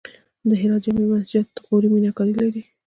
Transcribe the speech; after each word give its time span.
د 0.49 0.51
هرات 0.61 0.81
جمعې 0.85 1.05
مسجد 1.11 1.47
غوري 1.65 1.87
میناکاري 1.93 2.33
لري 2.41 2.61